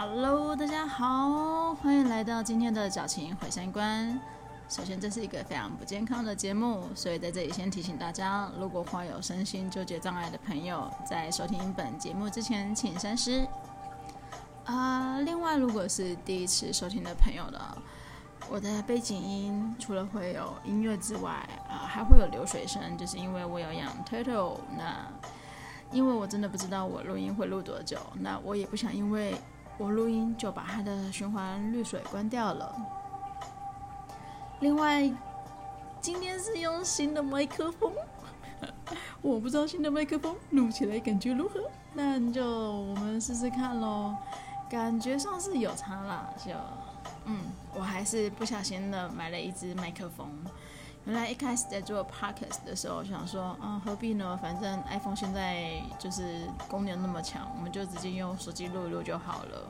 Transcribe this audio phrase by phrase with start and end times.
[0.00, 4.20] Hello，大家好，欢迎来到今天的矫情毁三观。
[4.68, 13.44] 首先，这是一个非常不健康的节目，所以在这里先提醒大家，如果患有身心纠结障碍的朋友，在收听本节目之前，请三思。
[14.66, 17.60] 啊、另外，如果是第一次收听的朋友的，
[18.48, 21.32] 我的背景音除了会有音乐之外，
[21.68, 24.58] 啊、还会有流水声，就是因为我有养 turtle。
[24.76, 25.08] 那
[25.90, 29.34] 因为我真的不知道我录音会录多久，那我也不想因为
[29.78, 32.74] 我录音就把它的循环滤水关掉了。
[34.60, 35.10] 另外，
[36.00, 37.92] 今天是用新的麦克风，
[39.22, 41.60] 我不知道新的麦克风录起来感觉如何，
[41.94, 44.14] 那就我们试试看喽。
[44.68, 46.52] 感觉上是有差啦，就
[47.24, 47.38] 嗯，
[47.72, 50.28] 我还是不小心的买了一支麦克风。
[51.04, 54.38] 原来一开始在做 podcast 的时候，想说，嗯，何必呢？
[54.42, 59.68] 反正 iPhone 现在就是功能那么强，我们就直接用手机录一录就好了。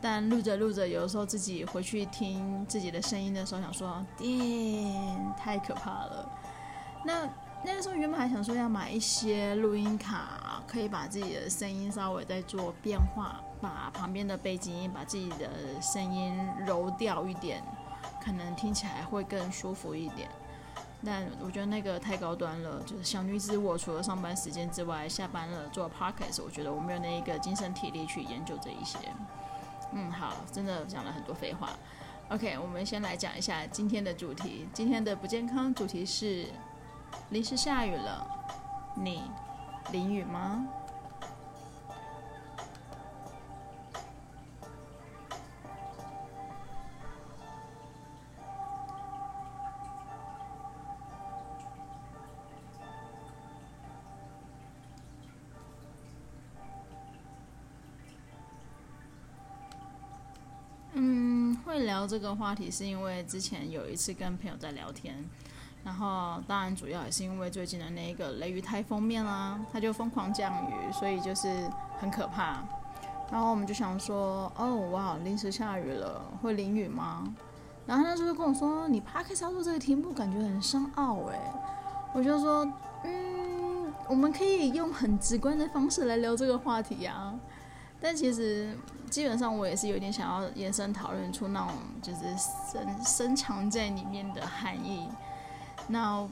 [0.00, 6.30] 但录着录着，有的时候自己回去听自己的声音的时候，想说，天，太可怕了。
[7.04, 7.28] 那
[7.64, 15.50] 那个时候原本还想说要买一些录音卡，可以把自己的声音稍微再做变化，把旁边的背景音，把自己的
[15.82, 17.62] 声音揉掉一点，
[18.24, 20.28] 可能听起来会更舒服一点。
[21.04, 28.98] 但我觉得那个太高端了，就是小女子我除了上班时间之外，下班了做 podcast，我觉得我没有那一个精神体力去研究这一些。
[29.92, 31.70] 嗯，好，真的讲了很多废话。
[32.28, 34.68] OK，我们先来讲一下今天的主题。
[34.72, 36.46] 今天的不健康主题是：
[37.30, 38.26] 临时下雨了，
[38.94, 39.22] 你
[39.90, 40.64] 淋雨吗？
[61.84, 65.14] 聊这个话题是因为之前有一次跟朋友在聊天，
[65.84, 71.48] 然后当然主要也是因为最近的那个雷雨台封面啦，它就疯狂降雨，所以就是
[71.98, 72.62] 很可怕。
[73.30, 77.24] 然后我们就想说，哦哇，临时下雨了，会淋雨吗？
[77.86, 81.52] 然后他就跟我说，你 Podcast 要做这个题目，感觉很深奥哎。
[82.12, 82.64] 我就说，
[83.04, 87.32] 嗯，我们可以用很直观的方式来聊这个话题呀。
[88.00, 88.76] 但其实。
[89.10, 92.20] 基本上我也是有点想要延伸讨论出那种就是
[92.70, 95.08] 深深藏在里面的含义。
[95.88, 96.24] 那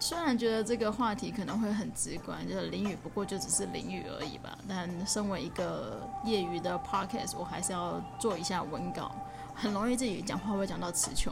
[0.00, 4.56] 虽然觉得这个话题可能会很直观，就是淋雨不过就只是淋雨而已吧。
[4.66, 9.12] 但身为一个业余的 podcast，我还是要做一下文稿，
[9.54, 11.30] 很容易自己讲话会讲到词穷。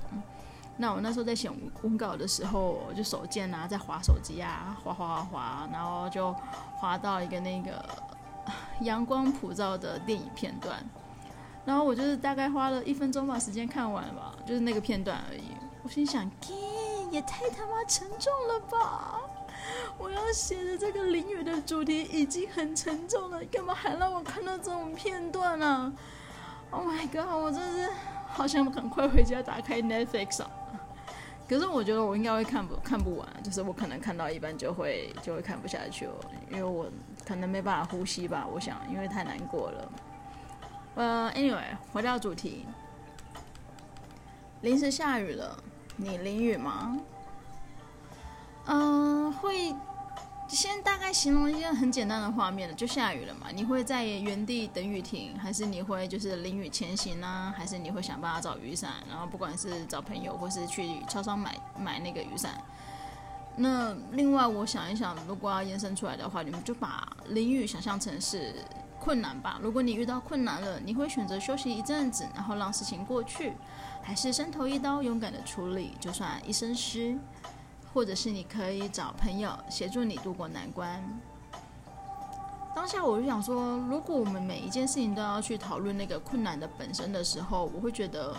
[0.77, 1.51] 那我那时候在写
[1.81, 6.35] 文稿的时候，就手贱啊，在划手机啊，划划划划，然后就
[6.77, 7.83] 划到一个那个。
[8.81, 10.79] 阳光普照的电影片段，
[11.65, 15.43] 然后我就是大概花了一分钟把时间看完吧，就是那个片段而已。
[15.83, 16.59] 我心想，天，
[17.11, 19.21] 也太他妈沉重了吧！
[19.99, 25.93] 我要写的这个淋雨的主题已经很沉重了，干嘛还让我看到这种片段呢
[26.71, 27.33] ？Oh my god！
[27.33, 27.89] 我真是
[28.27, 30.51] 好想赶快回家打开 Netflix 啊！
[31.49, 36.15] 可是我觉得我应该会看不看不完，就是我可能看到一半就会就会看不下去了，
[36.51, 36.87] 因为我。
[37.27, 39.93] 可能没办法呼吸吧，我想，因为太难过了。
[40.95, 42.65] 呃，anyway，回到主题，
[44.61, 45.59] 临时下雨了，
[45.97, 46.97] 你淋雨吗？
[48.67, 49.75] 嗯会
[50.49, 53.49] 先大概形容一个很简单的画面了，就下雨了嘛。
[53.53, 57.53] 你会在原地等雨停，还是你会就是淋雨前行呢？
[57.57, 58.93] 还是你会想办法找雨伞？
[59.09, 62.63] 然后不管是找朋友，或是去超商买买那个雨伞。
[63.59, 68.55] 那另外，我想一想，如果要延伸出来的话，你们就把淋雨想象成是
[69.01, 69.59] 困难吧。
[69.63, 73.55] 如果你遇到困难了，你会选择休息一阵子，然后让事情过去，
[74.03, 77.17] 还是伸头一刀，勇敢的处理，就算一身湿，
[77.95, 81.03] 或者是你可以找朋友协助你度过难关。
[82.75, 88.37] 当下我就想说，如果我们每一件事情都要去讨论那个困难的本身的时候，我会觉得，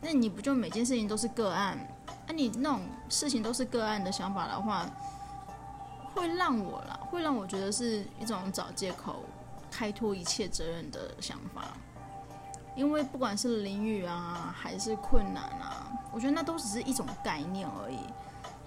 [0.00, 1.78] 那你不就每件事情都是个案？
[2.26, 4.84] 那、啊、你那种事情都是个案的想法的话，
[6.14, 9.22] 会让我啦，会让我觉得是一种找借口、
[9.70, 11.68] 开脱一切责任的想法。
[12.74, 17.98] 因为不管是淋雨啊，还是困难啊，我觉得那都只是一种概念而已。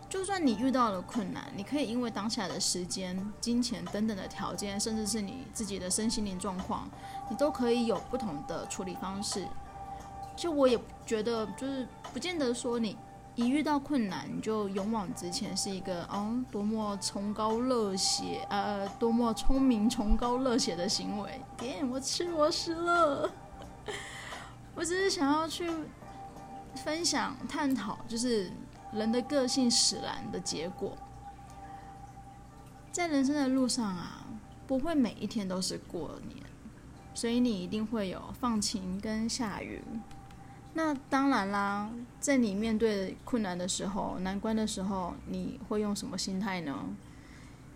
[0.10, 6.90] 就算你遇到了困难，你可以因为当下的时间、金钱等等的条件，甚至是你自己的身心灵状况，
[7.30, 9.46] 你都可以有不同的处理方式。
[10.36, 12.98] 就我也觉得，就是不见得说你。
[13.40, 21.40] 一遇到困难，你就勇往直前，是一个哦，多么崇高热血，呃，多么聪明、崇高热血的行为。
[21.58, 23.32] 天，我吃我死了。
[24.76, 25.72] 我只是想要去
[26.84, 28.52] 分享、探讨，就是
[28.92, 30.98] 人的个性使然的结果。
[32.92, 34.26] 在人生的路上啊，
[34.68, 36.44] 不会每一天都是过年，
[37.14, 39.82] 所以你一定会有放晴跟下雨。
[40.74, 41.90] 那当然啦，
[42.20, 46.86] 在你面对困难的时候、难关的时候，你会用什么心态呢？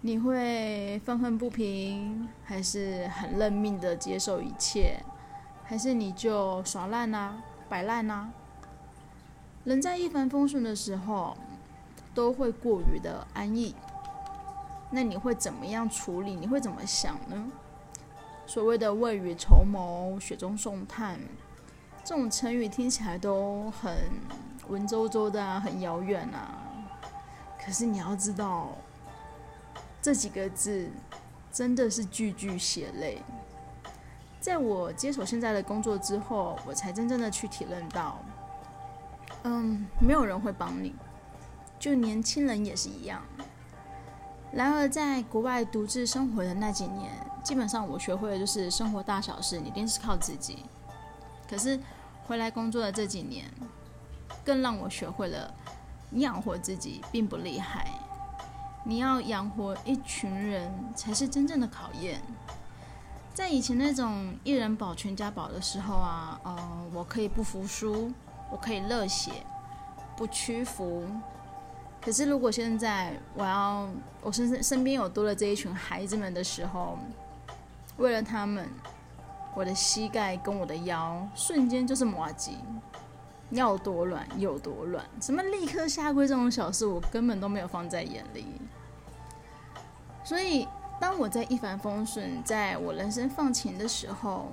[0.01, 5.01] 你会愤愤不平，还是很认命的接受一切，
[5.63, 8.31] 还是你就耍赖啊、摆烂啊？
[9.63, 11.35] 人在一帆风顺的时候，
[12.13, 13.73] 都会过于的安逸。
[14.91, 16.35] 那你会怎么样处理？
[16.35, 17.51] 你会怎么想呢？
[18.45, 21.19] 所谓的未雨绸缪、雪中送炭。
[22.03, 23.95] 这种成语听起来都很
[24.67, 26.59] 文绉绉的啊，很遥远啊。
[27.63, 28.69] 可是你要知道，
[30.01, 30.89] 这几个字
[31.51, 33.21] 真的是句句血泪。
[34.41, 38.19] 在我接手现在的工作之后，我才真正的去体认到，
[39.43, 40.93] 嗯，没有人会帮你，
[41.79, 43.21] 就年轻人也是一样。
[44.51, 47.11] 然而，在国外独自生活的那几年，
[47.41, 50.65] 基本上我学会的就是生活大小事，你一定是靠自己。
[51.53, 51.79] 可是
[52.25, 53.45] 回来工作的这几年，
[54.43, 55.53] 更让我学会了，
[56.09, 57.91] 你养活自己并不厉害，
[58.83, 62.19] 你要养活一群人才是真正的考验。
[63.35, 68.11] 在以前那种一人保全家保的时候啊，呃，我可以不服输，
[68.49, 69.31] 我可以热血，
[70.17, 71.05] 不屈服。
[72.01, 73.87] 可是如果现在我要
[74.23, 76.97] 我身身边有多了这一群孩子们的时候，
[77.97, 78.67] 为了他们。
[79.55, 82.51] 我的膝盖跟我的腰瞬间就是麻糬，
[83.51, 85.05] 要多软有多软。
[85.21, 88.45] 什么立刻下跪这种小事，我根本都没有放在眼里。
[90.23, 90.67] 所以，
[90.99, 94.49] 当我在一帆风顺，在我人生放晴的时候，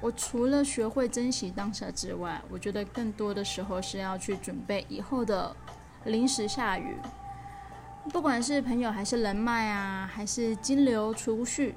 [0.00, 5.56] 我除了学会珍惜当下之外，我觉得更多的时候是要去准备以后的
[6.04, 6.96] 临时下雨，
[8.12, 11.74] 不管是朋友还是人脉啊，还是金流储蓄。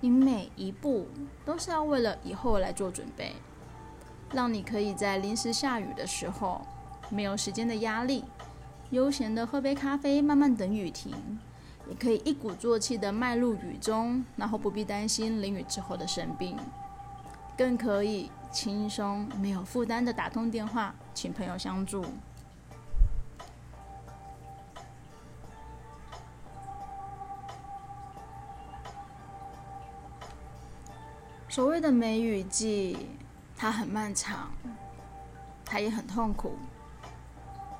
[0.00, 1.08] 你每一步
[1.44, 3.34] 都是要为了以后来做准备，
[4.32, 6.60] 让你可以在临时下雨的时候，
[7.08, 8.24] 没有时间的压力，
[8.90, 11.14] 悠闲的喝杯咖啡，慢慢等雨停，
[11.88, 16.56] 也可以一鼓作气的迈入雨中，然后不必担心淋雨之后的生病，
[17.56, 22.04] 更可以轻松没有负担的打通电话，请朋友相助。
[31.56, 33.08] 所谓的梅雨季，
[33.56, 34.50] 它很漫长，
[35.64, 36.52] 它也很痛苦，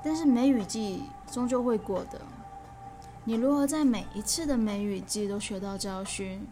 [0.02, 2.18] 但是梅雨季终究会过的。
[3.22, 6.42] 你如何在每一次的梅雨季都学到教训，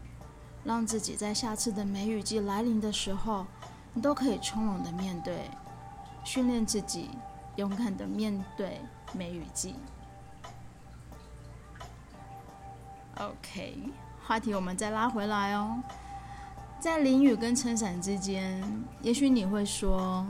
[0.65, 3.47] 让自己在下次的梅雨季来临的时候，
[3.95, 5.51] 你都可以从容的面对，
[6.25, 7.09] 训练自己
[7.57, 8.83] 勇敢的面对
[9.15, 9.77] 梅雨季。
[13.17, 13.79] OK，
[14.23, 15.83] 话题我们再拉回来哦。
[16.85, 18.63] 在淋雨跟撑伞之间，
[19.01, 20.27] 也许你会说，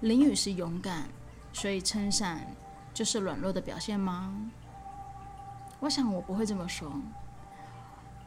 [0.00, 1.08] 淋雨是勇敢，
[1.52, 2.44] 所以撑伞
[2.92, 4.50] 就是软弱的表现吗？
[5.78, 6.92] 我想我不会这么说。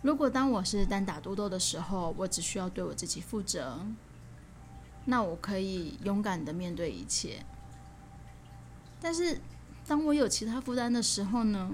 [0.01, 3.77] 如果当我是单打独斗的时候，我只需要对我自己负责，
[5.03, 7.43] 那我可以勇敢的面对一切。
[9.01, 9.41] 但是
[9.85, 11.71] 当我有其他负担的时候呢？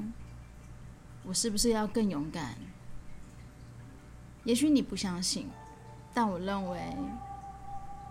[1.26, 2.56] 我是不是要更勇敢？
[4.46, 5.48] 也许你不相信，
[6.13, 6.80] 但我认为，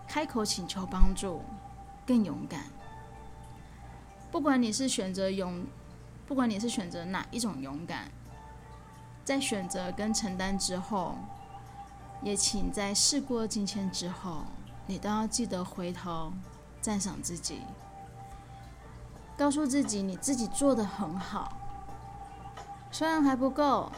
[0.07, 1.41] 开口请求帮助
[2.05, 2.63] 更勇敢。
[4.31, 5.65] 不管你是选择勇，
[6.27, 8.09] 不管你是选择哪一种勇敢，
[9.23, 11.15] 在选择跟承担之后，
[12.21, 14.43] 也请在事过境迁之后，
[14.85, 16.31] 你都要记得回头
[16.81, 17.61] 赞赏自己，
[19.37, 21.57] 告诉自己你自己做的很好，
[22.91, 23.91] 虽然还不够。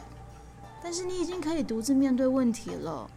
[0.84, 3.08] 但是你已经可以独自面对问题了，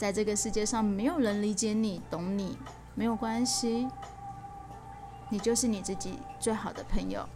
[0.00, 2.56] 在这个世界上没有人理解你、懂你，
[2.94, 3.86] 没有关系，
[5.28, 7.28] 你就是你自己最好的朋友。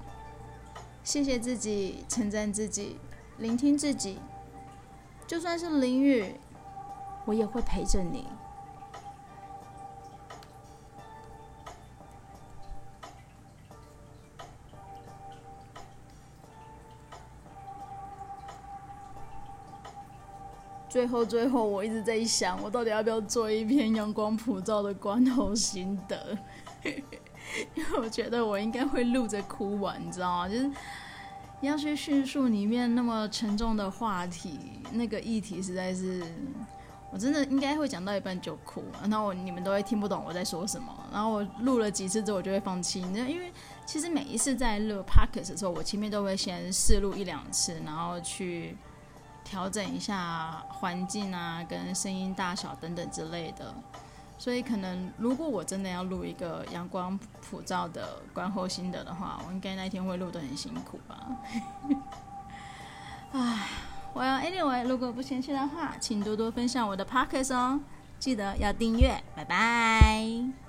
[1.02, 2.99] 谢谢自己，称赞自己，
[3.37, 4.18] 聆听自己，
[5.26, 6.37] 就算是淋雨，
[7.26, 8.26] 我也会陪着你。
[20.94, 26.38] 最后，最后，我一直在想，我到底要不要做一篇阳光普照的罐头心得？
[27.74, 30.48] 因为我觉得我应该会录着哭完，你知道吗？
[30.48, 30.70] 就是
[31.62, 34.56] 要去叙述里面那么沉重的话题，
[34.92, 36.22] 那个议题实在是，
[37.10, 40.86] 我真的应该会讲到一半就哭，然后我你们都会听不懂我在说什么。
[41.12, 43.00] 然后我录了几次之后，我就会放弃。
[43.00, 43.52] 因为
[43.84, 48.76] 其实每一次在录 podcast 的时候，我前面都会先试录一两次，然后去
[49.44, 53.72] 调整一下环境啊，跟声音大小等等之类的。
[54.38, 61.28] 所以可能如果我真的要录一个阳光普照的观后心得的话，我应该那天会录得很辛苦吧。
[63.32, 63.68] 唉。
[64.14, 67.80] 我要 Anyway，如果不嫌弃的话，请多多分享我的 Podcast 哦，
[68.20, 70.63] 记得要订阅，拜拜。